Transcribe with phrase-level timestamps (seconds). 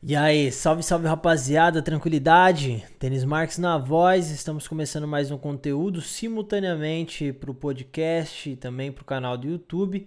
[0.00, 2.84] E aí, salve, salve rapaziada, tranquilidade?
[3.00, 8.92] Tênis Marques na voz, estamos começando mais um conteúdo simultaneamente para o podcast e também
[8.92, 10.06] para o canal do YouTube.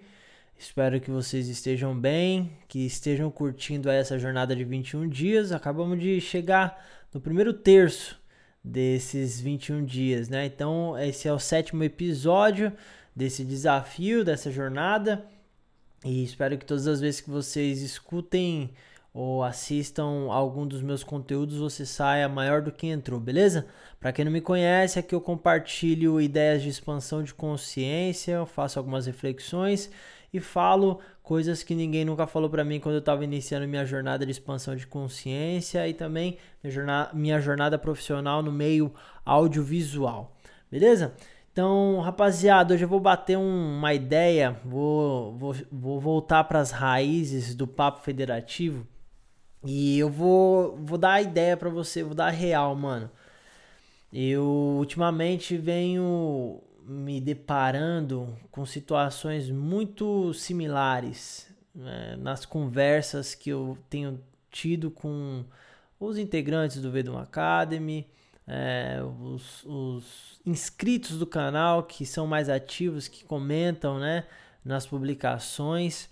[0.57, 5.51] Espero que vocês estejam bem, que estejam curtindo essa jornada de 21 dias.
[5.51, 6.81] Acabamos de chegar
[7.13, 8.17] no primeiro terço
[8.63, 10.45] desses 21 dias, né?
[10.45, 12.71] Então, esse é o sétimo episódio
[13.13, 15.25] desse desafio, dessa jornada.
[16.05, 18.73] E espero que todas as vezes que vocês escutem
[19.13, 23.67] ou assistam algum dos meus conteúdos, você saia maior do que entrou, beleza?
[23.99, 29.05] Para quem não me conhece, aqui eu compartilho ideias de expansão de consciência, faço algumas
[29.05, 29.91] reflexões
[30.33, 34.25] e falo coisas que ninguém nunca falou para mim quando eu estava iniciando minha jornada
[34.25, 38.93] de expansão de consciência e também minha jornada, minha jornada profissional no meio
[39.25, 40.33] audiovisual,
[40.71, 41.13] beleza?
[41.51, 46.71] Então, rapaziada, hoje eu vou bater um, uma ideia, vou, vou, vou voltar para as
[46.71, 48.87] raízes do papo federativo
[49.63, 53.09] e eu vou, vou dar a ideia para você, vou dar a real, mano.
[54.11, 54.43] Eu
[54.77, 64.91] ultimamente venho me deparando com situações muito similares né, nas conversas que eu tenho tido
[64.91, 65.45] com
[65.99, 68.07] os integrantes do Vedum Academy,
[68.47, 74.25] é, os, os, inscritos do canal que são mais ativos, que comentam né,
[74.65, 76.09] nas publicações.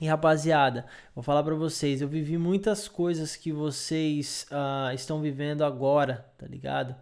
[0.00, 5.64] E rapaziada, vou falar para vocês, eu vivi muitas coisas que vocês uh, estão vivendo
[5.64, 6.96] agora, tá ligado?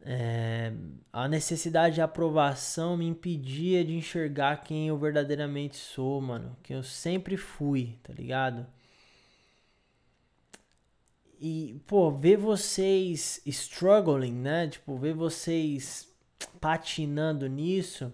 [0.00, 0.72] É,
[1.12, 6.56] a necessidade de aprovação me impedia de enxergar quem eu verdadeiramente sou, mano.
[6.62, 8.64] Quem eu sempre fui, tá ligado?
[11.40, 14.68] E, pô, ver vocês struggling, né?
[14.68, 16.08] Tipo, ver vocês
[16.60, 18.12] patinando nisso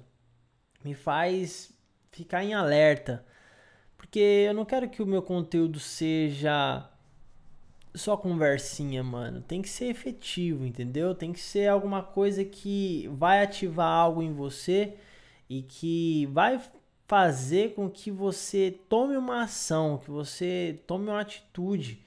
[0.82, 1.72] me faz
[2.10, 3.24] ficar em alerta
[4.04, 6.86] porque eu não quero que o meu conteúdo seja
[7.94, 9.40] só conversinha, mano.
[9.40, 11.14] Tem que ser efetivo, entendeu?
[11.14, 14.94] Tem que ser alguma coisa que vai ativar algo em você
[15.48, 16.60] e que vai
[17.08, 22.04] fazer com que você tome uma ação, que você tome uma atitude,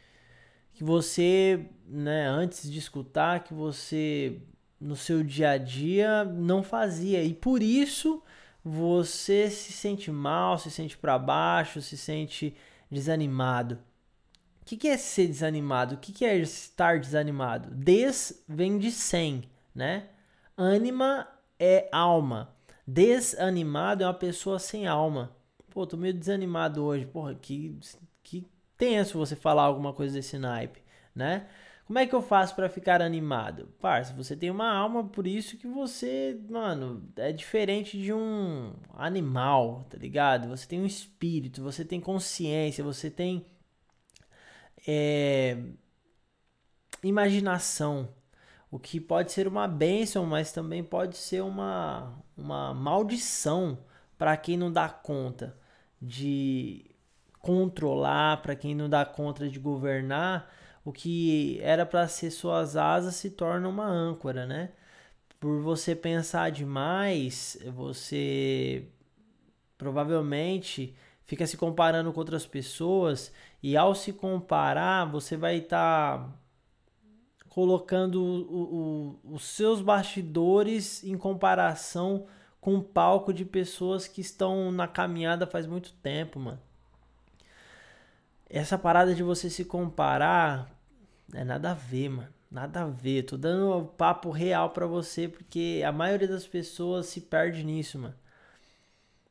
[0.76, 4.38] que você, né, antes de escutar, que você
[4.80, 7.24] no seu dia a dia não fazia.
[7.24, 8.22] E por isso
[8.64, 12.56] você se sente mal, se sente para baixo, se sente
[12.90, 13.80] desanimado.
[14.62, 15.96] O que, que é ser desanimado?
[15.96, 17.74] O que, que é estar desanimado?
[17.74, 20.10] Des vem de sem, né?
[20.58, 21.28] Anima
[21.60, 22.54] é alma.
[22.86, 25.36] Desanimado é uma pessoa sem alma.
[25.70, 27.06] Pô, tô meio desanimado hoje.
[27.06, 27.80] Porra, que,
[28.24, 28.46] que
[28.78, 30.82] tenso você falar alguma coisa desse naipe,
[31.16, 31.48] né?
[31.88, 33.70] Como é que eu faço para ficar animado?
[33.80, 39.86] Parça, você tem uma alma, por isso que você, mano, é diferente de um animal,
[39.90, 40.50] tá ligado?
[40.50, 43.46] Você tem um espírito, você tem consciência, você tem
[44.86, 45.58] é,
[47.02, 48.10] imaginação.
[48.70, 53.80] O que pode ser uma bênção, mas também pode ser uma, uma maldição
[54.18, 55.58] para quem não dá conta
[56.02, 56.92] de
[57.40, 60.52] controlar, para quem não dá conta de governar
[60.88, 64.70] o que era para ser suas asas se torna uma âncora, né?
[65.38, 68.88] Por você pensar demais, você
[69.78, 76.30] provavelmente fica se comparando com outras pessoas e ao se comparar, você vai estar tá
[77.50, 82.28] colocando o, o, os seus bastidores em comparação
[82.62, 86.62] com um palco de pessoas que estão na caminhada faz muito tempo, mano.
[88.50, 90.77] Essa parada de você se comparar
[91.34, 92.34] é nada a ver, mano.
[92.50, 93.24] Nada a ver.
[93.24, 98.16] Tô dando papo real para você porque a maioria das pessoas se perde nisso, mano.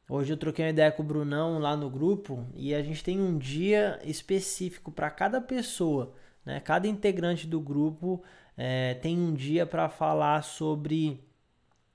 [0.09, 3.21] Hoje eu troquei uma ideia com o Brunão lá no grupo e a gente tem
[3.21, 6.15] um dia específico para cada pessoa,
[6.45, 6.61] né?
[6.61, 8.23] Cada integrante do grupo
[8.57, 11.21] é, tem um dia para falar sobre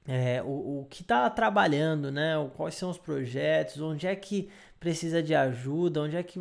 [0.08, 2.34] é, o, o que está trabalhando, né?
[2.56, 6.40] Quais são os projetos, onde é que precisa de ajuda, onde é que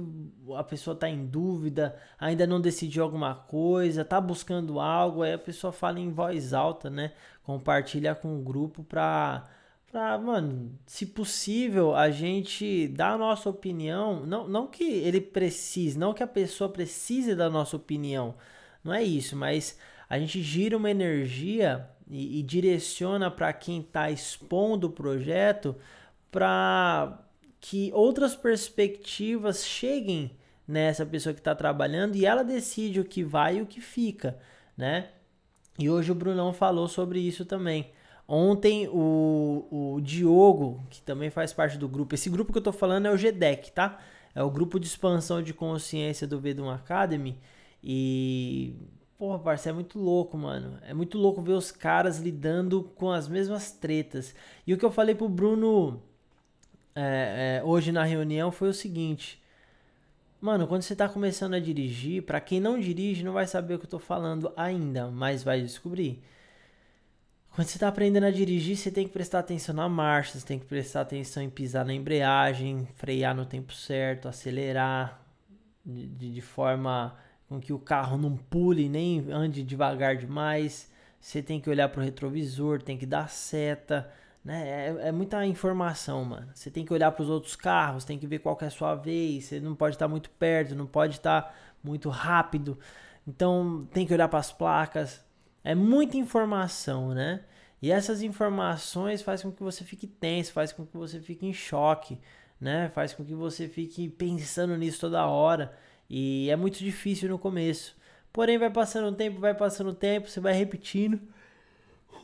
[0.56, 5.38] a pessoa está em dúvida, ainda não decidiu alguma coisa, está buscando algo, aí a
[5.38, 7.12] pessoa fala em voz alta, né?
[7.43, 9.46] Compartilha com o grupo para
[9.90, 15.99] para, mano, se possível, a gente dar a nossa opinião, não, não que ele precise,
[15.99, 18.37] não que a pessoa precise da nossa opinião,
[18.85, 19.76] não é isso, mas
[20.08, 25.77] a gente gira uma energia e, e direciona para quem está expondo o projeto
[26.31, 27.19] para
[27.61, 30.31] que outras perspectivas cheguem
[30.67, 34.39] nessa pessoa que está trabalhando e ela decide o que vai e o que fica,
[34.77, 35.11] né?
[35.79, 37.93] E hoje o Brunão falou sobre isso também.
[38.27, 42.73] Ontem o, o Diogo, que também faz parte do grupo, esse grupo que eu tô
[42.73, 43.99] falando é o GDEC, tá?
[44.35, 47.39] É o grupo de expansão de consciência do Vedum Academy.
[47.83, 48.77] E.
[49.20, 50.78] Porra, parceiro, é muito louco, mano.
[50.81, 54.34] É muito louco ver os caras lidando com as mesmas tretas.
[54.67, 56.02] E o que eu falei pro Bruno
[56.94, 59.38] é, é, hoje na reunião foi o seguinte.
[60.40, 63.78] Mano, quando você tá começando a dirigir, para quem não dirige não vai saber o
[63.78, 66.23] que eu tô falando ainda, mas vai descobrir.
[67.50, 70.58] Quando você está aprendendo a dirigir, você tem que prestar atenção na marcha, você tem
[70.58, 75.20] que prestar atenção em pisar na embreagem, frear no tempo certo, acelerar
[75.84, 77.14] de, de forma
[77.50, 80.88] com que o carro não pule nem ande devagar demais.
[81.20, 84.08] Você tem que olhar para o retrovisor, tem que dar seta,
[84.44, 84.69] né?
[84.69, 86.49] É, é, muita informação, mano.
[86.55, 88.70] Você tem que olhar para os outros carros, tem que ver qual que é a
[88.70, 89.47] sua vez.
[89.47, 91.52] Você não pode estar muito perto, não pode estar
[91.82, 92.79] muito rápido.
[93.26, 95.20] Então tem que olhar para as placas.
[95.64, 97.43] É muita informação, né?
[97.82, 101.52] E essas informações faz com que você fique tenso, faz com que você fique em
[101.52, 102.17] choque,
[102.61, 102.91] né?
[102.91, 105.76] Faz com que você fique pensando nisso toda hora.
[106.11, 107.97] E é muito difícil no começo.
[108.33, 111.21] Porém, vai passando o tempo, vai passando o tempo, você vai repetindo.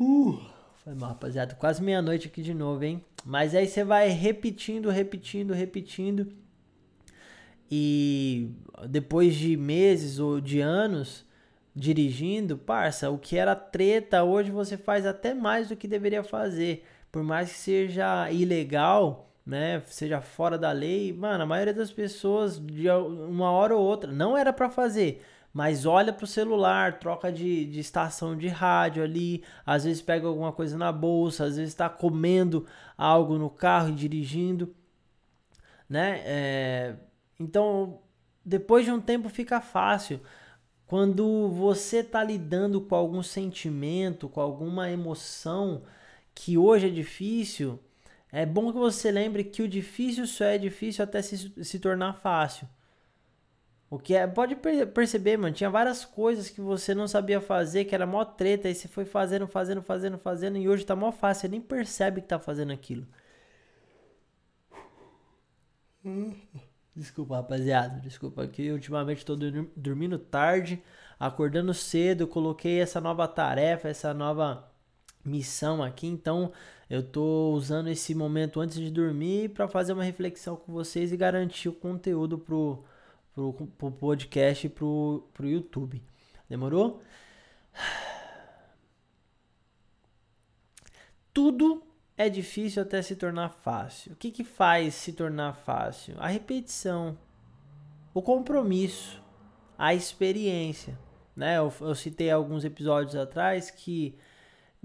[0.00, 0.41] Uh,
[0.83, 1.55] foi mal, rapaziada.
[1.55, 3.05] Quase meia-noite aqui de novo, hein?
[3.25, 6.33] Mas aí você vai repetindo, repetindo, repetindo.
[7.71, 8.50] E
[8.88, 11.25] depois de meses ou de anos,
[11.75, 16.85] dirigindo, parça, o que era treta, hoje você faz até mais do que deveria fazer.
[17.12, 22.58] Por mais que seja ilegal, né, seja fora da lei, mano, a maioria das pessoas
[22.58, 27.64] de uma hora ou outra não era para fazer, mas olha pro celular, troca de,
[27.66, 31.88] de estação de rádio ali, às vezes pega alguma coisa na bolsa, às vezes está
[31.88, 32.66] comendo
[32.98, 34.75] algo no carro e dirigindo,
[35.88, 36.22] né?
[36.25, 36.96] É,
[37.38, 38.00] então,
[38.44, 40.20] depois de um tempo fica fácil.
[40.87, 45.82] Quando você está lidando com algum sentimento, com alguma emoção
[46.34, 47.81] que hoje é difícil,
[48.37, 52.12] é bom que você lembre que o difícil só é difícil até se, se tornar
[52.15, 52.69] fácil.
[53.88, 57.94] O que é, pode perceber, mano, tinha várias coisas que você não sabia fazer, que
[57.94, 61.43] era mó treta, aí você foi fazendo, fazendo, fazendo, fazendo, e hoje tá mó fácil,
[61.43, 63.06] você nem percebe que tá fazendo aquilo.
[66.94, 68.00] Desculpa, rapaziada.
[68.00, 69.37] Desculpa que ultimamente estou
[69.77, 70.83] dormindo tarde,
[71.19, 74.71] acordando cedo, coloquei essa nova tarefa, essa nova
[75.28, 76.52] missão aqui, então
[76.88, 81.17] eu tô usando esse momento antes de dormir para fazer uma reflexão com vocês e
[81.17, 82.84] garantir o conteúdo pro,
[83.34, 86.02] pro, pro podcast e pro, pro YouTube.
[86.49, 87.00] Demorou?
[91.34, 91.82] Tudo
[92.17, 94.12] é difícil até se tornar fácil.
[94.12, 96.14] O que, que faz se tornar fácil?
[96.19, 97.19] A repetição,
[98.14, 99.23] o compromisso,
[99.76, 100.99] a experiência.
[101.34, 101.58] Né?
[101.58, 104.17] Eu, eu citei alguns episódios atrás que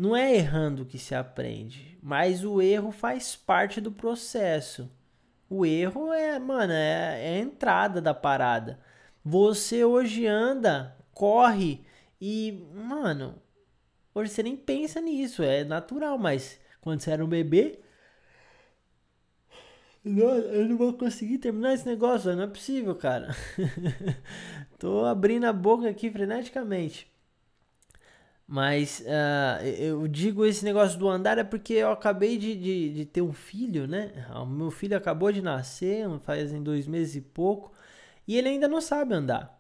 [0.02, 4.92] não é errando que se aprende, mas o erro faz parte do processo.
[5.48, 8.80] O erro é, mano, é, é a entrada da parada.
[9.24, 11.86] Você hoje anda, corre
[12.20, 13.40] e, mano,
[14.16, 17.80] hoje você nem pensa nisso, é natural, mas quando você era um bebê.
[20.04, 23.36] Eu não vou conseguir terminar esse negócio, não é possível, cara.
[24.80, 27.11] Tô abrindo a boca aqui freneticamente.
[28.52, 33.06] Mas uh, eu digo esse negócio do andar é porque eu acabei de, de, de,
[33.06, 34.28] ter um filho, né?
[34.36, 37.72] O meu filho acabou de nascer, faz dois meses e pouco,
[38.28, 39.58] e ele ainda não sabe andar.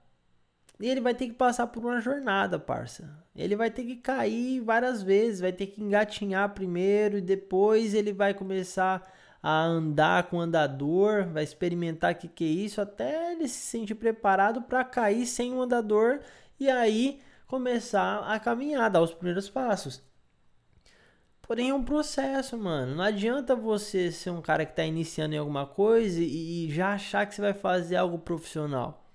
[0.78, 3.10] E ele vai ter que passar por uma jornada, parça.
[3.34, 8.12] Ele vai ter que cair várias vezes, vai ter que engatinhar primeiro e depois ele
[8.12, 9.10] vai começar
[9.42, 13.68] a andar com o andador, vai experimentar o que, que é isso, até ele se
[13.68, 16.20] sentir preparado para cair sem o andador
[16.60, 17.22] e aí
[17.52, 20.02] começar a caminhar, dar os primeiros passos.
[21.42, 22.96] Porém, é um processo, mano.
[22.96, 27.26] Não adianta você ser um cara que está iniciando em alguma coisa e já achar
[27.28, 29.06] que você vai fazer algo profissional.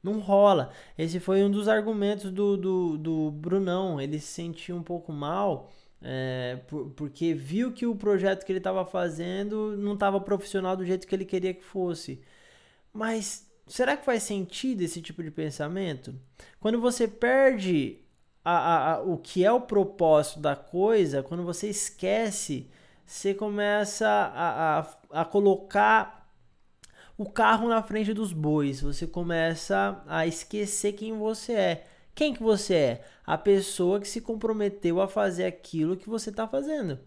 [0.00, 0.70] Não rola.
[0.96, 4.00] Esse foi um dos argumentos do, do, do Brunão.
[4.00, 5.68] Ele se sentiu um pouco mal
[6.00, 10.84] é, por, porque viu que o projeto que ele estava fazendo não estava profissional do
[10.84, 12.22] jeito que ele queria que fosse.
[12.92, 16.14] Mas será que faz sentido esse tipo de pensamento?
[16.60, 17.98] Quando você perde
[18.44, 22.70] a, a, a, o que é o propósito da coisa, quando você esquece,
[23.04, 26.30] você começa a, a, colocar
[27.16, 28.80] o carro na frente dos bois.
[28.80, 31.86] Você começa a esquecer quem você é.
[32.14, 33.04] Quem que você é?
[33.24, 36.98] A pessoa que se comprometeu a fazer aquilo que você está fazendo.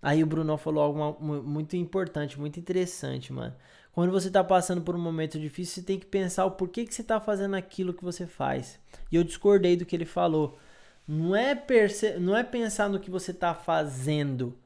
[0.00, 3.54] Aí o Bruno falou algo muito importante, muito interessante, mano.
[3.98, 6.94] Quando você está passando por um momento difícil, você tem que pensar o porquê que
[6.94, 8.78] você está fazendo aquilo que você faz.
[9.10, 10.56] E eu discordei do que ele falou.
[11.04, 12.16] Não é, perce...
[12.16, 14.56] não é pensar no que você está fazendo,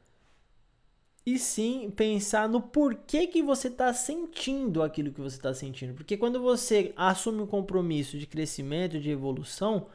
[1.24, 5.94] e sim pensar no porquê que você está sentindo aquilo que você está sentindo.
[5.94, 9.86] Porque quando você assume um compromisso de crescimento, de evolução,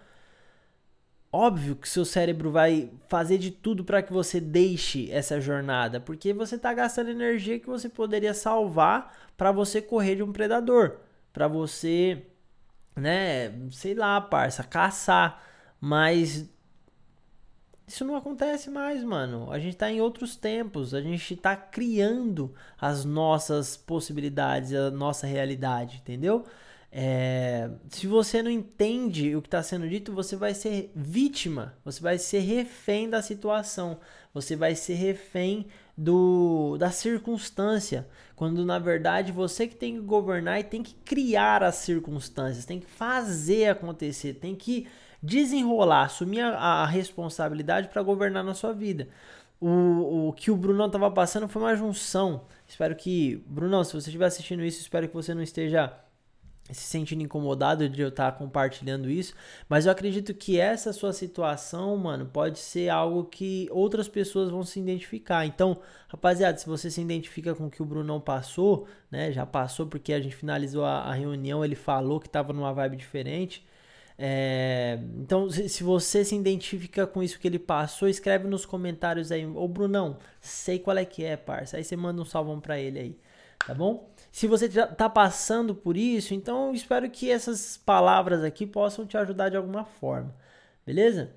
[1.37, 6.33] óbvio que seu cérebro vai fazer de tudo para que você deixe essa jornada, porque
[6.33, 10.97] você está gastando energia que você poderia salvar para você correr de um predador,
[11.31, 12.25] para você,
[12.95, 15.43] né, sei lá, parça, caçar,
[15.79, 16.49] mas
[17.85, 19.51] isso não acontece mais, mano.
[19.51, 25.27] A gente tá em outros tempos, a gente tá criando as nossas possibilidades, a nossa
[25.27, 26.45] realidade, entendeu?
[26.91, 32.01] É, se você não entende o que está sendo dito, você vai ser vítima, você
[32.01, 33.99] vai ser refém da situação,
[34.33, 35.67] você vai ser refém
[35.97, 41.63] do, da circunstância, quando na verdade você que tem que governar e tem que criar
[41.63, 44.87] as circunstâncias, tem que fazer acontecer, tem que
[45.21, 49.09] desenrolar, assumir a, a responsabilidade para governar na sua vida.
[49.59, 52.45] O, o que o Brunão estava passando foi uma junção.
[52.67, 55.91] Espero que, Brunão, se você estiver assistindo isso, espero que você não esteja
[56.73, 59.33] se sentindo incomodado de eu estar compartilhando isso,
[59.69, 64.63] mas eu acredito que essa sua situação, mano, pode ser algo que outras pessoas vão
[64.63, 65.45] se identificar.
[65.45, 69.87] Então, rapaziada, se você se identifica com o que o Brunão passou, né, já passou
[69.87, 73.65] porque a gente finalizou a, a reunião, ele falou que estava numa vibe diferente.
[74.19, 79.31] É, então, se, se, você se identifica com isso que ele passou, escreve nos comentários
[79.31, 79.45] aí.
[79.45, 81.77] Ô, Brunão, sei qual é que é, parça.
[81.77, 83.19] Aí você manda um salvão pra ele aí,
[83.65, 84.09] tá bom?
[84.37, 89.17] Se você já tá passando por isso, então espero que essas palavras aqui possam te
[89.17, 90.31] ajudar de alguma forma,
[90.85, 91.35] beleza?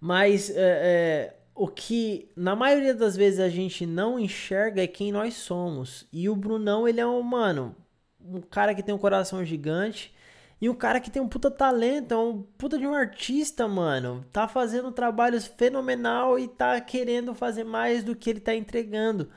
[0.00, 5.12] Mas é, é, o que na maioria das vezes a gente não enxerga é quem
[5.12, 6.04] nós somos.
[6.12, 7.76] E o Brunão, ele é um, mano,
[8.20, 10.12] um cara que tem um coração gigante
[10.60, 14.26] e um cara que tem um puta talento, é um puta de um artista, mano.
[14.32, 19.30] Tá fazendo um trabalho fenomenal e tá querendo fazer mais do que ele tá entregando.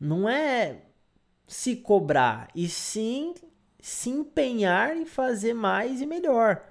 [0.00, 0.87] Não é
[1.48, 3.34] se cobrar, e sim
[3.80, 6.62] se empenhar em fazer mais e melhor.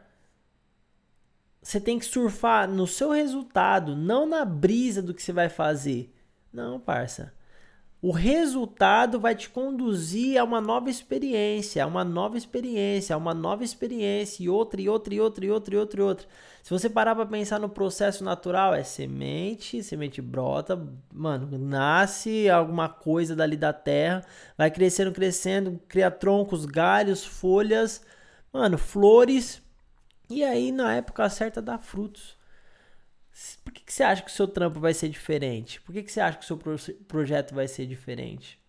[1.62, 6.14] Você tem que surfar no seu resultado, não na brisa do que você vai fazer.
[6.54, 7.34] Não, parça.
[8.00, 13.34] O resultado vai te conduzir a uma nova experiência, a uma nova experiência, a uma
[13.34, 16.28] nova experiência, e outra, e outra, e outra, e outra, e outra, e outra.
[16.62, 20.80] Se você parar para pensar no processo natural, é semente, semente brota,
[21.12, 24.24] mano, nasce alguma coisa dali da terra,
[24.56, 28.06] vai crescendo, crescendo, cria troncos, galhos, folhas,
[28.54, 29.60] mano, flores,
[30.30, 32.37] e aí na época certa dá frutos.
[33.64, 35.82] Por que, que você acha que o seu trampo vai ser diferente?
[35.82, 36.76] Por que, que você acha que o seu pro
[37.08, 38.60] projeto vai ser diferente?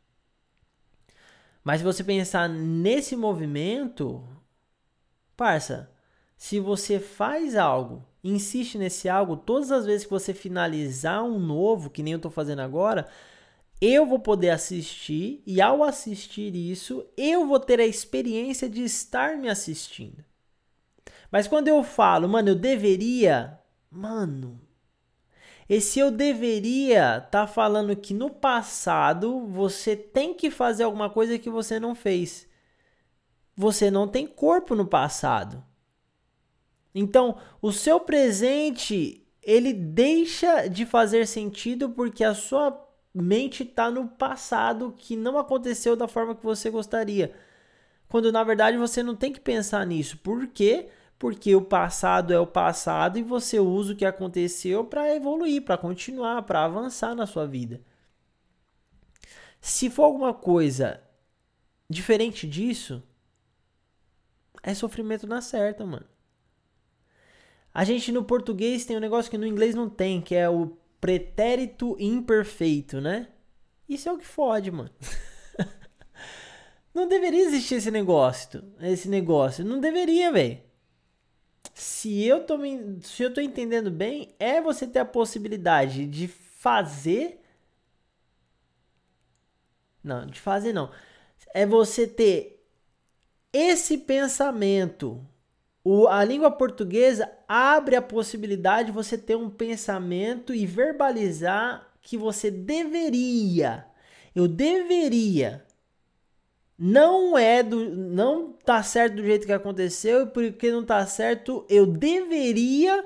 [1.64, 4.26] Mas se você pensar nesse movimento,
[5.37, 5.90] parça,
[6.37, 11.90] se você faz algo, insiste nesse algo, todas as vezes que você finalizar um novo,
[11.90, 13.06] que nem eu estou fazendo agora,
[13.80, 19.37] eu vou poder assistir e ao assistir isso, eu vou ter a experiência de estar
[19.37, 20.25] me assistindo.
[21.30, 23.58] Mas quando eu falo, mano, eu deveria,
[23.90, 24.61] Mano,
[25.68, 31.50] esse eu deveria tá falando que no passado você tem que fazer alguma coisa que
[31.50, 32.49] você não fez.
[33.57, 35.64] Você não tem corpo no passado.
[36.95, 44.09] Então, o seu presente, ele deixa de fazer sentido porque a sua mente está no
[44.09, 47.35] passado que não aconteceu da forma que você gostaria.
[48.09, 50.16] Quando na verdade você não tem que pensar nisso.
[50.18, 50.88] Por quê?
[51.18, 55.76] Porque o passado é o passado e você usa o que aconteceu para evoluir, para
[55.76, 57.80] continuar, para avançar na sua vida.
[59.60, 61.02] Se for alguma coisa
[61.90, 63.02] diferente disso,
[64.62, 66.06] é sofrimento na certa, mano.
[67.75, 70.78] A gente no português tem um negócio que no inglês não tem, que é o
[71.00, 73.28] pretérito imperfeito, né?
[73.88, 74.90] Isso é o que fode, mano.
[76.94, 80.67] não deveria existir esse negócio, esse negócio, não deveria, velho
[81.80, 86.28] se eu tô me, se eu tô entendendo bem, é você ter a possibilidade de
[86.28, 87.40] fazer
[90.02, 90.90] Não, de fazer não.
[91.54, 92.64] É você ter
[93.52, 95.25] esse pensamento.
[95.85, 102.16] O, a língua portuguesa abre a possibilidade de você ter um pensamento e verbalizar que
[102.16, 103.87] você deveria.
[104.35, 105.64] Eu deveria
[106.78, 111.66] não é do não tá certo do jeito que aconteceu e porque não tá certo,
[111.68, 113.04] eu deveria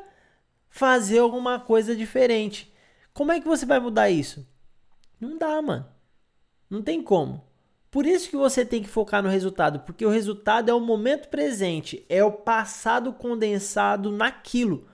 [0.69, 2.73] fazer alguma coisa diferente.
[3.14, 4.47] Como é que você vai mudar isso?
[5.19, 5.87] Não dá, mano.
[6.69, 7.45] Não tem como.
[7.91, 11.29] Por isso que você tem que focar no resultado, porque o resultado é o momento
[11.29, 14.88] presente, é o passado condensado naquilo.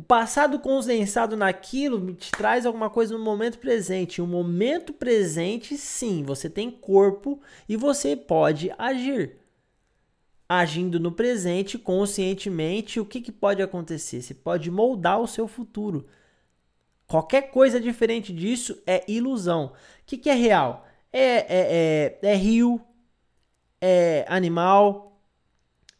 [0.00, 4.22] O passado condensado naquilo te traz alguma coisa no momento presente.
[4.22, 7.38] O momento presente, sim, você tem corpo
[7.68, 9.36] e você pode agir.
[10.48, 14.22] Agindo no presente conscientemente, o que, que pode acontecer?
[14.22, 16.06] Você pode moldar o seu futuro.
[17.06, 19.66] Qualquer coisa diferente disso é ilusão.
[19.66, 19.72] O
[20.06, 20.86] que, que é real?
[21.12, 22.80] É, é, é, é rio,
[23.78, 25.20] é animal,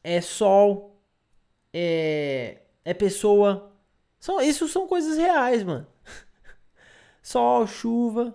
[0.02, 0.98] é sol,
[1.70, 3.69] é, é pessoa.
[4.20, 5.86] São, isso são coisas reais, mano.
[7.22, 8.34] Sol, chuva,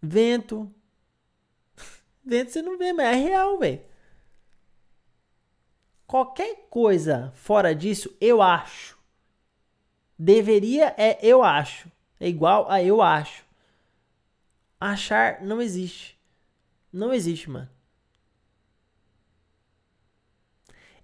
[0.00, 0.72] vento.
[2.24, 3.82] Vento você não vê, mas é real, velho.
[6.06, 8.96] Qualquer coisa fora disso, eu acho.
[10.16, 11.90] Deveria é eu acho.
[12.20, 13.44] É igual a eu acho.
[14.80, 16.18] Achar não existe.
[16.92, 17.68] Não existe, mano.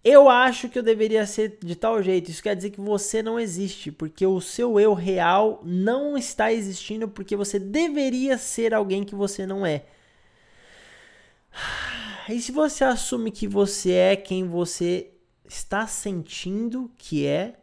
[0.05, 2.31] Eu acho que eu deveria ser de tal jeito.
[2.31, 7.09] Isso quer dizer que você não existe, porque o seu eu real não está existindo
[7.09, 9.85] porque você deveria ser alguém que você não é.
[12.29, 15.11] E se você assume que você é quem você
[15.47, 17.55] está sentindo que é,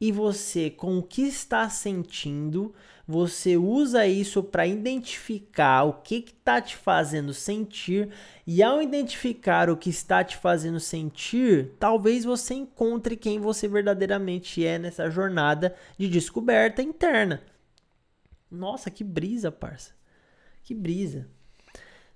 [0.00, 2.74] e você, com o que está sentindo,
[3.10, 8.08] você usa isso para identificar o que está te fazendo sentir,
[8.46, 14.64] e ao identificar o que está te fazendo sentir, talvez você encontre quem você verdadeiramente
[14.64, 17.42] é nessa jornada de descoberta interna.
[18.48, 19.92] Nossa, que brisa, parça.
[20.62, 21.28] Que brisa.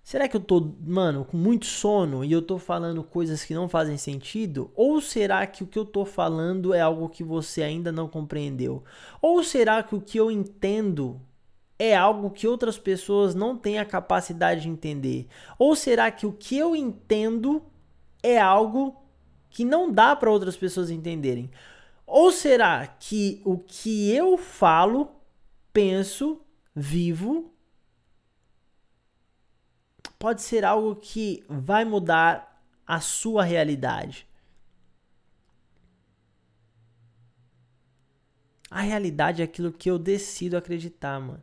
[0.05, 3.71] Será que eu tô, mano, com muito sono e eu tô falando coisas que não
[3.71, 4.71] fazem sentido?
[4.75, 8.85] Ou será que o que eu tô falando é algo que você ainda não compreendeu?
[9.23, 11.19] Ou será que o que eu entendo
[11.79, 15.27] é algo que outras pessoas não têm a capacidade de entender?
[15.59, 17.63] Ou será que o que eu entendo
[18.23, 18.95] é algo
[19.49, 21.51] que não dá para outras pessoas entenderem?
[22.07, 25.13] Ou será que o que eu falo,
[25.73, 26.43] penso,
[26.77, 27.54] vivo
[30.25, 34.27] pode ser algo que vai mudar a sua realidade.
[38.71, 41.43] A realidade é aquilo que eu decido acreditar, mano.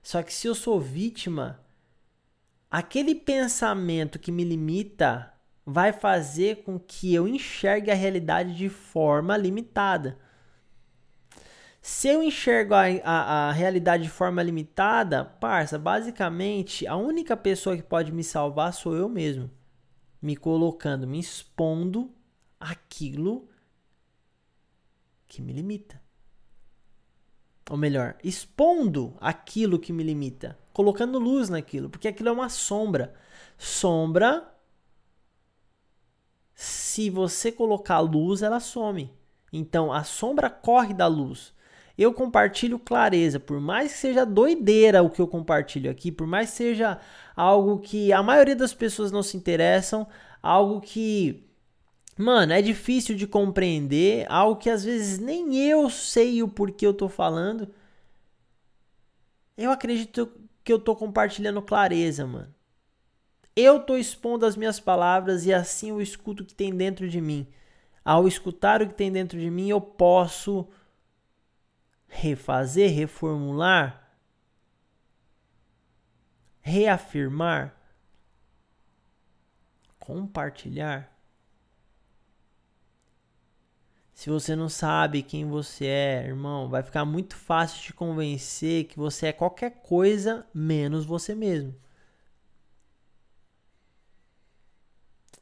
[0.00, 1.60] Só que se eu sou vítima,
[2.70, 5.34] aquele pensamento que me limita
[5.66, 10.16] vai fazer com que eu enxergue a realidade de forma limitada.
[11.82, 17.76] Se eu enxergo a, a, a, realidade de forma limitada, parça, basicamente a única pessoa
[17.76, 19.50] que pode me salvar sou eu mesmo.
[20.20, 22.10] Me colocando, me expondo
[22.58, 23.48] aquilo
[25.26, 26.00] que me limita.
[27.70, 30.58] Ou melhor, expondo aquilo que me limita.
[30.74, 33.14] Colocando luz naquilo, porque aquilo é uma sombra.
[33.56, 34.52] Sombra,
[36.54, 39.10] se você colocar luz, ela some.
[39.50, 41.54] Então a sombra corre da luz
[42.00, 46.50] eu compartilho clareza, por mais que seja doideira o que eu compartilho aqui, por mais
[46.50, 46.98] que seja
[47.36, 50.06] algo que a maioria das pessoas não se interessam,
[50.42, 51.46] algo que,
[52.16, 56.94] mano, é difícil de compreender, algo que às vezes nem eu sei o porquê eu
[56.94, 57.68] tô falando.
[59.54, 60.32] Eu acredito
[60.64, 62.54] que eu tô compartilhando clareza, mano.
[63.54, 67.20] Eu tô expondo as minhas palavras e assim eu escuto o que tem dentro de
[67.20, 67.46] mim.
[68.02, 70.66] Ao escutar o que tem dentro de mim, eu posso
[72.10, 74.12] refazer, reformular,
[76.60, 77.74] reafirmar,
[79.98, 81.08] compartilhar.
[84.12, 88.98] Se você não sabe quem você é, irmão, vai ficar muito fácil te convencer que
[88.98, 91.74] você é qualquer coisa menos você mesmo.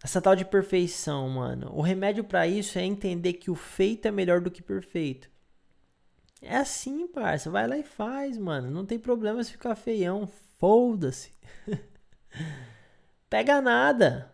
[0.00, 1.72] Essa tal de perfeição, mano.
[1.74, 5.28] O remédio para isso é entender que o feito é melhor do que perfeito.
[6.42, 7.50] É assim, parça.
[7.50, 8.70] Vai lá e faz, mano.
[8.70, 10.26] Não tem problema se ficar feião.
[10.58, 11.32] Foda-se.
[13.30, 14.32] Pega nada.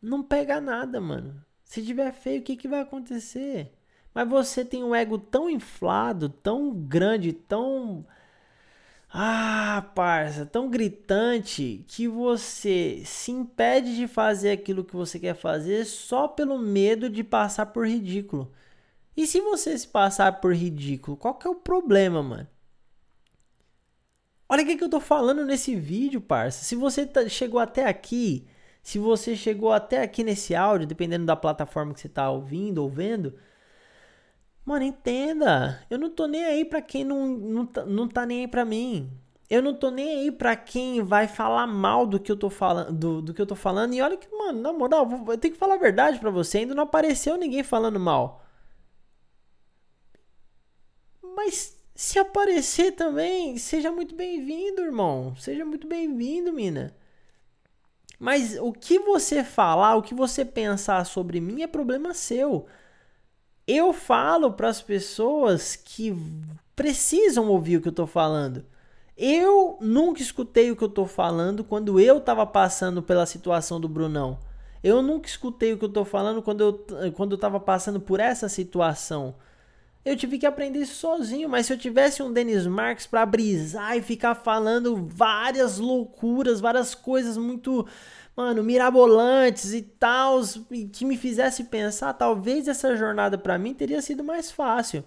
[0.00, 1.44] Não pega nada, mano.
[1.64, 3.72] Se tiver feio, o que, que vai acontecer?
[4.14, 8.06] Mas você tem um ego tão inflado, tão grande, tão
[9.10, 15.84] ah, parça, tão gritante que você se impede de fazer aquilo que você quer fazer
[15.86, 18.52] só pelo medo de passar por ridículo.
[19.16, 22.48] E se você se passar por ridículo, qual que é o problema, mano?
[24.48, 26.64] Olha o que, que eu tô falando nesse vídeo, parça.
[26.64, 28.46] Se você tá, chegou até aqui,
[28.82, 32.88] se você chegou até aqui nesse áudio, dependendo da plataforma que você tá ouvindo ou
[32.88, 33.34] vendo,
[34.68, 35.82] Mano, entenda.
[35.88, 38.66] Eu não tô nem aí pra quem não, não, tá, não tá nem aí pra
[38.66, 39.10] mim.
[39.48, 42.92] eu não tô nem aí pra quem vai falar mal do que eu tô falando,
[42.92, 43.94] do, do que eu tô falando.
[43.94, 46.58] E olha que, mano, na moral, eu tenho que falar a verdade pra você.
[46.58, 48.44] Ainda não apareceu ninguém falando mal.
[51.22, 55.34] Mas se aparecer também, seja muito bem-vindo, irmão.
[55.36, 56.94] Seja muito bem-vindo, mina.
[58.18, 62.66] Mas o que você falar, o que você pensar sobre mim é problema seu.
[63.68, 66.16] Eu falo para as pessoas que
[66.74, 68.64] precisam ouvir o que eu tô falando.
[69.14, 73.86] Eu nunca escutei o que eu tô falando quando eu tava passando pela situação do
[73.86, 74.38] Brunão.
[74.82, 78.20] Eu nunca escutei o que eu tô falando quando eu, quando eu tava passando por
[78.20, 79.34] essa situação.
[80.04, 83.96] Eu tive que aprender isso sozinho, mas se eu tivesse um Denis Marques para brisar
[83.96, 87.86] e ficar falando várias loucuras, várias coisas muito,
[88.34, 90.40] mano, mirabolantes e tal,
[90.92, 95.04] que me fizesse pensar, talvez essa jornada para mim teria sido mais fácil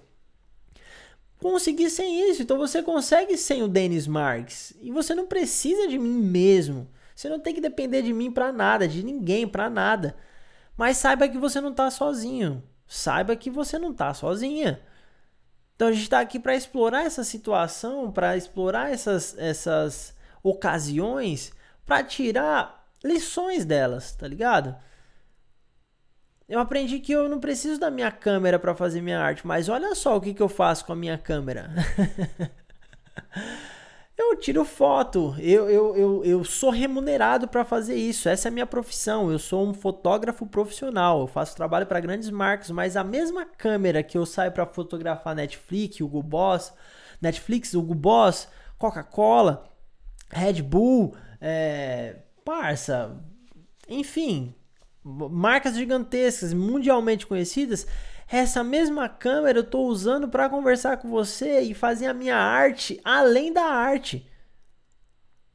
[1.41, 2.41] conseguir sem isso.
[2.41, 4.73] Então você consegue sem o Dennis Marks.
[4.80, 6.88] E você não precisa de mim mesmo.
[7.15, 10.15] Você não tem que depender de mim para nada, de ninguém para nada.
[10.77, 12.63] Mas saiba que você não tá sozinho.
[12.93, 14.82] Saiba que você não tá sozinha.
[15.73, 21.54] Então a gente está aqui para explorar essa situação, para explorar essas, essas ocasiões,
[21.86, 24.75] para tirar lições delas, tá ligado?
[26.49, 29.95] Eu aprendi que eu não preciso da minha câmera para fazer minha arte, mas olha
[29.95, 31.71] só o que, que eu faço com a minha câmera.
[34.21, 38.51] eu tiro foto, eu, eu, eu, eu sou remunerado para fazer isso, essa é a
[38.51, 39.31] minha profissão.
[39.31, 44.03] Eu sou um fotógrafo profissional, eu faço trabalho para grandes marcas, mas a mesma câmera
[44.03, 46.73] que eu saio para fotografar Netflix, Hugo Boss,
[47.21, 49.63] Netflix, Hugo Boss, Coca-Cola,
[50.29, 53.17] Red Bull, é, parça,
[53.88, 54.53] enfim,
[55.03, 57.88] marcas gigantescas, mundialmente conhecidas,
[58.38, 63.00] essa mesma câmera eu estou usando para conversar com você e fazer a minha arte
[63.04, 64.26] além da arte.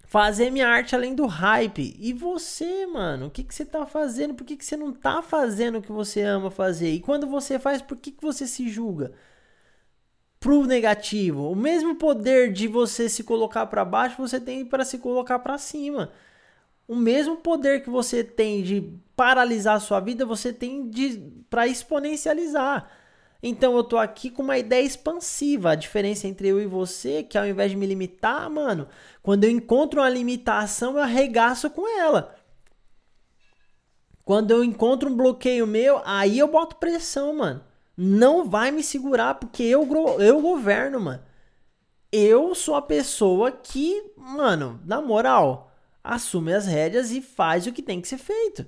[0.04, 1.96] Fazer minha arte além do hype.
[1.98, 4.34] E você, mano, o que, que você tá fazendo?
[4.34, 6.90] Por que, que você não tá fazendo o que você ama fazer?
[6.90, 9.12] E quando você faz, por que, que você se julga?
[10.38, 11.50] Pro negativo.
[11.50, 15.58] O mesmo poder de você se colocar para baixo, você tem para se colocar para
[15.58, 16.12] cima
[16.88, 20.90] o mesmo poder que você tem de paralisar a sua vida, você tem
[21.48, 22.88] para exponencializar.
[23.42, 25.70] Então eu tô aqui com uma ideia expansiva.
[25.70, 28.88] A diferença entre eu e você, que ao invés de me limitar, mano,
[29.22, 32.34] quando eu encontro uma limitação, eu arregaço com ela.
[34.24, 37.62] Quando eu encontro um bloqueio meu, aí eu boto pressão, mano.
[37.96, 41.22] Não vai me segurar porque eu, eu governo, mano.
[42.10, 45.65] Eu sou a pessoa que, mano, na moral,
[46.06, 48.66] assume as rédeas e faz o que tem que ser feito.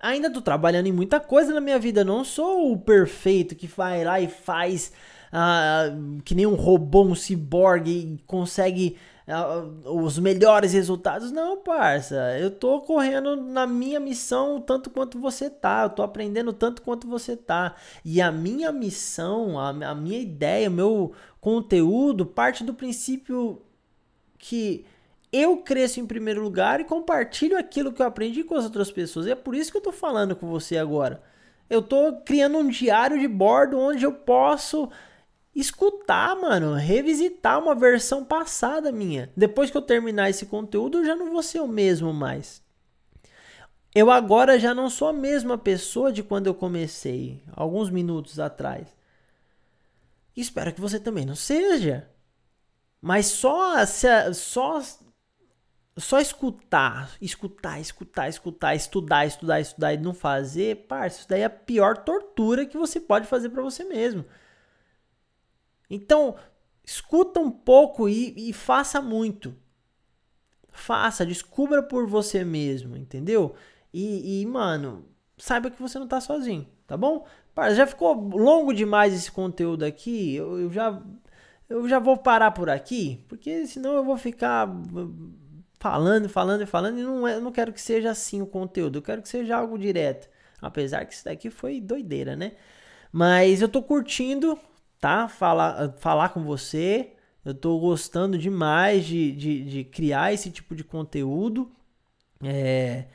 [0.00, 4.04] Ainda tô trabalhando em muita coisa na minha vida, não sou o perfeito que vai
[4.04, 4.92] lá e faz
[5.32, 11.32] uh, que nem um robô, um ciborgue e consegue uh, os melhores resultados.
[11.32, 16.52] Não, parça, eu tô correndo na minha missão tanto quanto você tá, eu tô aprendendo
[16.52, 17.74] tanto quanto você tá.
[18.04, 23.62] E a minha missão, a, a minha ideia, o meu conteúdo parte do princípio
[24.38, 24.84] que
[25.32, 29.26] eu cresço em primeiro lugar e compartilho aquilo que eu aprendi com as outras pessoas.
[29.26, 31.22] E é por isso que eu tô falando com você agora.
[31.68, 34.90] Eu tô criando um diário de bordo onde eu posso
[35.54, 39.30] escutar, mano, revisitar uma versão passada minha.
[39.36, 42.62] Depois que eu terminar esse conteúdo, eu já não vou ser o mesmo mais.
[43.94, 48.86] Eu agora já não sou a mesma pessoa de quando eu comecei, alguns minutos atrás.
[50.36, 52.08] Espero que você também não seja.
[53.00, 53.74] Mas só,
[54.32, 54.80] só
[55.98, 61.44] só escutar, escutar, escutar, escutar, estudar, estudar, estudar e não fazer, parça, isso daí é
[61.44, 64.24] a pior tortura que você pode fazer para você mesmo.
[65.90, 66.36] Então,
[66.84, 69.54] escuta um pouco e, e faça muito.
[70.70, 73.54] Faça, descubra por você mesmo, entendeu?
[73.92, 75.04] E, e, mano,
[75.36, 77.26] saiba que você não tá sozinho, tá bom?
[77.54, 80.36] Parça, já ficou longo demais esse conteúdo aqui.
[80.36, 81.02] Eu, eu já
[81.68, 84.66] eu já vou parar por aqui, porque senão eu vou ficar
[85.78, 88.98] falando, falando e falando, e não, é, eu não quero que seja assim o conteúdo,
[88.98, 90.28] eu quero que seja algo direto.
[90.60, 92.52] Apesar que isso daqui foi doideira, né?
[93.12, 94.58] Mas eu tô curtindo,
[95.00, 95.28] tá?
[95.28, 97.12] Falar, falar com você.
[97.44, 101.70] Eu tô gostando demais de, de, de criar esse tipo de conteúdo.
[102.42, 103.06] É...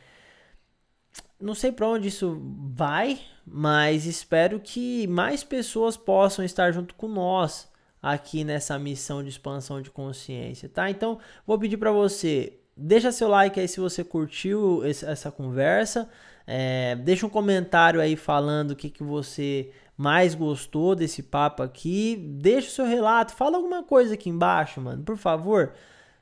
[1.39, 2.41] Não sei para onde isso
[2.73, 7.69] vai, mas espero que mais pessoas possam estar junto com nós
[8.03, 10.89] aqui nessa missão de expansão de consciência, tá?
[10.89, 16.09] Então, vou pedir para você, deixa seu like aí se você curtiu essa conversa,
[16.45, 22.17] é, deixa um comentário aí falando o que, que você mais gostou desse papo aqui.
[22.41, 25.73] Deixa o seu relato, fala alguma coisa aqui embaixo, mano, por favor.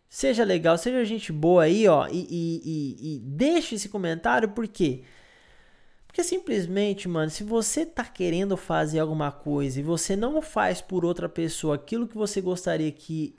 [0.08, 4.67] Seja legal, seja gente boa aí, ó, e, e, e, e deixe esse comentário, por
[4.67, 5.04] quê?
[6.12, 11.06] Porque simplesmente, mano, se você tá querendo fazer alguma coisa e você não faz por
[11.06, 13.34] outra pessoa aquilo que você gostaria que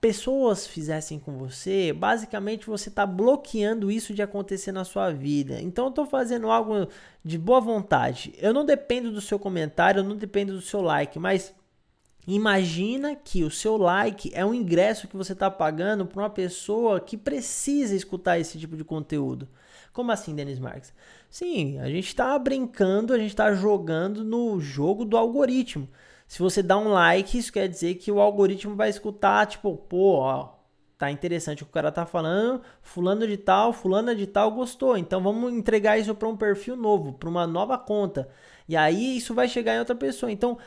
[0.00, 5.60] pessoas fizessem com você, basicamente você está bloqueando isso de acontecer na sua vida.
[5.60, 6.88] Então eu estou fazendo algo
[7.22, 8.32] de boa vontade.
[8.38, 11.54] Eu não dependo do seu comentário, eu não dependo do seu like, mas
[12.34, 17.00] imagina que o seu like é um ingresso que você está pagando para uma pessoa
[17.00, 19.48] que precisa escutar esse tipo de conteúdo.
[19.92, 20.92] Como assim, Denis Marques?
[21.30, 25.88] Sim, a gente está brincando, a gente está jogando no jogo do algoritmo.
[26.26, 30.18] Se você dá um like, isso quer dizer que o algoritmo vai escutar, tipo, pô,
[30.18, 30.50] ó,
[30.98, 34.98] tá interessante o que o cara tá falando, fulano de tal, fulana de tal gostou.
[34.98, 38.28] Então vamos entregar isso para um perfil novo, para uma nova conta.
[38.68, 40.30] E aí isso vai chegar em outra pessoa.
[40.30, 40.58] Então,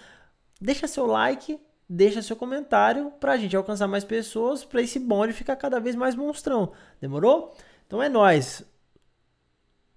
[0.62, 5.34] deixa seu like, deixa seu comentário para a gente alcançar mais pessoas, para esse bonde
[5.34, 6.72] ficar cada vez mais monstrão.
[7.02, 7.54] Demorou?
[7.88, 8.64] Então é nós.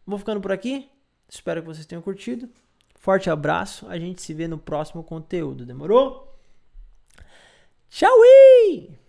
[0.06, 0.88] Vou ficando por aqui.
[1.28, 2.48] Espero que vocês tenham curtido.
[2.96, 5.66] Forte abraço, a gente se vê no próximo conteúdo.
[5.66, 6.34] Demorou?
[7.90, 9.03] Tchau!